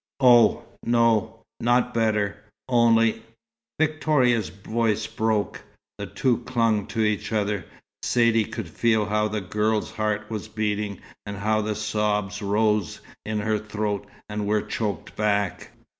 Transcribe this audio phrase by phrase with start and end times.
[0.19, 2.37] "Oh, no, not better.
[2.67, 3.21] Only"
[3.79, 5.61] Victoria's voice broke.
[5.99, 7.65] The two clung to each other.
[8.01, 13.41] Saidee could feel how the girl's heart was beating, and how the sobs rose in
[13.41, 15.69] her throat, and were choked back.